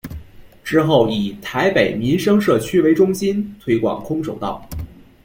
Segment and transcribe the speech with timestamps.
[0.63, 4.67] 之后以台北民生社区为中心推广空手道。